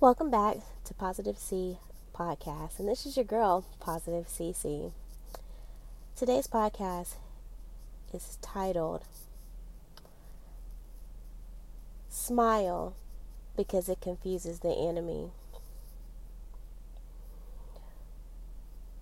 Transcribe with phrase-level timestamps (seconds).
[0.00, 1.78] Welcome back to Positive C
[2.14, 4.92] Podcast, and this is your girl, Positive CC.
[6.14, 7.14] Today's podcast
[8.14, 9.02] is titled
[12.08, 12.94] Smile
[13.56, 15.32] because it confuses the enemy.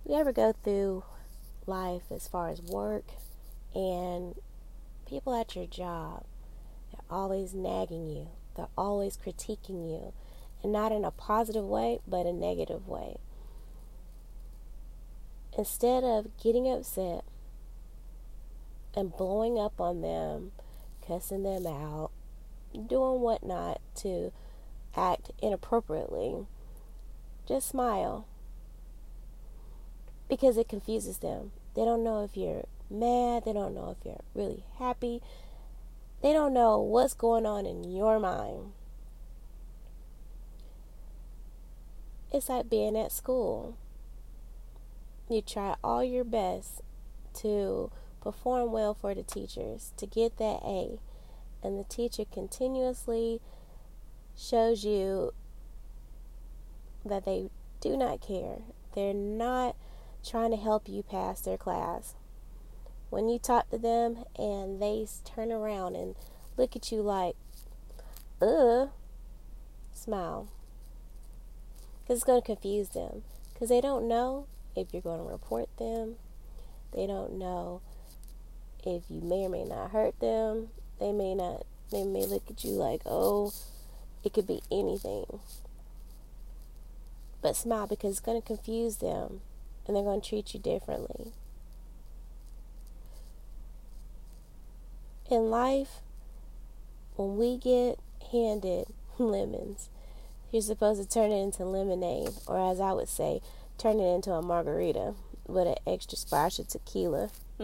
[0.03, 1.03] You ever go through
[1.67, 3.05] life as far as work
[3.75, 4.33] and
[5.07, 6.23] people at your job,
[6.91, 10.13] they're always nagging you, they're always critiquing you
[10.63, 13.17] and not in a positive way, but a negative way.
[15.57, 17.23] Instead of getting upset
[18.95, 20.51] and blowing up on them,
[21.05, 22.11] cussing them out,
[22.73, 24.31] doing whatnot to
[24.95, 26.45] act inappropriately,
[27.47, 28.27] just smile
[30.29, 31.51] because it confuses them.
[31.75, 35.21] They don't know if you're mad, they don't know if you're really happy,
[36.21, 38.73] they don't know what's going on in your mind.
[42.37, 43.75] It's like being at school.
[45.27, 46.81] You try all your best
[47.39, 47.89] to
[48.21, 50.99] perform well for the teachers, to get that A,
[51.63, 53.41] and the teacher continuously
[54.37, 55.33] shows you
[57.03, 57.49] that they
[57.81, 58.59] do not care.
[58.93, 59.75] They're not
[60.23, 62.13] trying to help you pass their class.
[63.09, 66.13] When you talk to them and they turn around and
[66.55, 67.35] look at you like,
[68.39, 68.89] uh,
[69.91, 70.49] smile
[72.07, 75.67] because it's going to confuse them because they don't know if you're going to report
[75.77, 76.15] them.
[76.93, 77.81] They don't know
[78.85, 80.69] if you may or may not hurt them.
[81.01, 81.65] They may not.
[81.91, 83.51] They may look at you like, oh,
[84.23, 85.25] it could be anything.
[87.41, 89.41] But smile because it's going to confuse them
[89.85, 91.33] and they're going to treat you differently.
[95.29, 96.01] In life,
[97.17, 97.99] when we get
[98.31, 99.89] handed lemons,
[100.51, 103.41] you're supposed to turn it into lemonade, or as I would say,
[103.77, 105.13] turn it into a margarita
[105.47, 107.29] with an extra splash of tequila.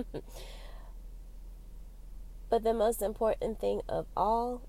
[2.50, 4.62] but the most important thing of all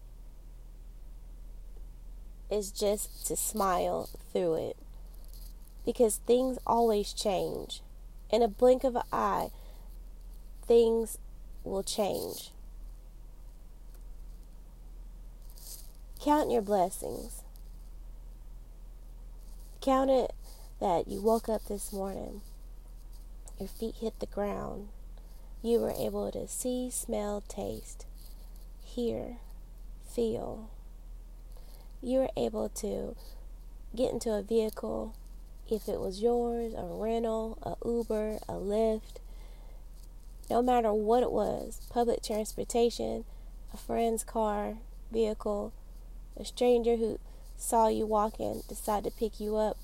[2.50, 4.77] is just to smile through it.
[5.84, 7.83] Because things always change.
[8.31, 9.50] In a blink of an eye,
[10.66, 11.19] things
[11.62, 12.50] will change.
[16.22, 17.44] Count your blessings.
[19.84, 20.33] Count it
[20.81, 22.41] that you woke up this morning,
[23.61, 24.89] your feet hit the ground,
[25.61, 28.06] you were able to see, smell, taste,
[28.83, 29.37] hear,
[30.11, 30.71] feel.
[32.00, 33.15] You were able to
[33.95, 35.15] get into a vehicle,
[35.69, 39.21] if it was yours, a rental, a Uber, a Lyft,
[40.49, 43.27] no matter what it was public transportation,
[43.75, 44.78] a friend's car,
[45.12, 45.75] vehicle,
[46.39, 47.19] a stranger who
[47.56, 49.76] saw you walking, decided to pick you up,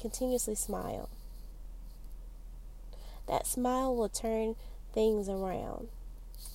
[0.00, 1.08] continuously smile.
[3.28, 4.56] That smile will turn
[4.92, 5.88] things around.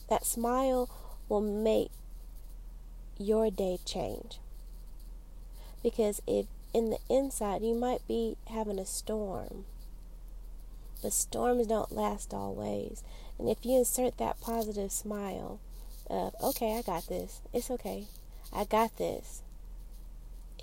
[0.10, 0.90] That smile
[1.30, 1.92] will make
[3.18, 4.40] your day change.
[5.82, 9.66] Because if in the inside you might be having a storm,
[11.02, 13.04] but storms don't last always.
[13.40, 15.60] And if you insert that positive smile
[16.10, 18.06] of, okay, I got this, it's okay,
[18.54, 19.42] I got this,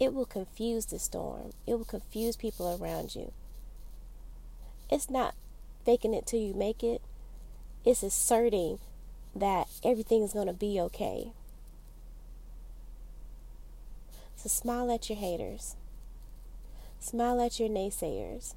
[0.00, 1.52] it will confuse the storm.
[1.66, 3.32] It will confuse people around you.
[4.90, 5.34] It's not
[5.84, 7.00] faking it till you make it,
[7.84, 8.78] it's asserting
[9.34, 11.32] that everything is going to be okay.
[14.36, 15.76] So smile at your haters,
[17.00, 18.54] smile at your naysayers.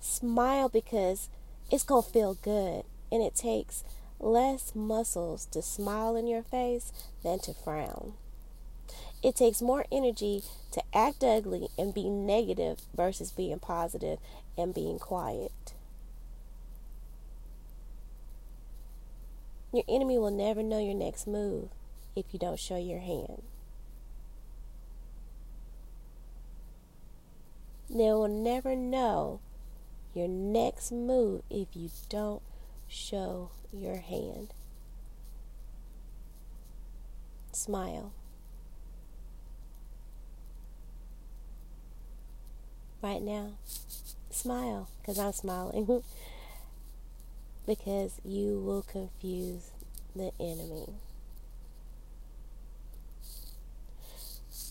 [0.00, 1.28] Smile because
[1.70, 3.84] it's going to feel good, and it takes
[4.18, 6.92] less muscles to smile in your face
[7.22, 8.14] than to frown.
[9.22, 14.18] It takes more energy to act ugly and be negative versus being positive
[14.58, 15.74] and being quiet.
[19.72, 21.68] Your enemy will never know your next move
[22.16, 23.42] if you don't show your hand.
[27.88, 29.40] They will never know
[30.14, 32.42] your next move if you don't
[32.88, 34.52] show your hand.
[37.52, 38.12] Smile.
[43.02, 43.52] Right now,
[44.30, 46.02] smile because I'm smiling.
[47.66, 49.70] because you will confuse
[50.14, 50.86] the enemy.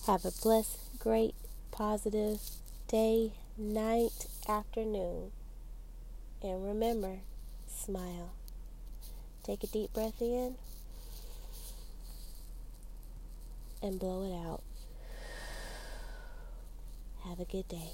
[0.07, 1.35] Have a blessed, great,
[1.71, 2.39] positive
[2.87, 5.31] day, night, afternoon.
[6.41, 7.19] And remember,
[7.67, 8.31] smile.
[9.43, 10.55] Take a deep breath in
[13.81, 14.61] and blow it out.
[17.27, 17.91] Have a good day.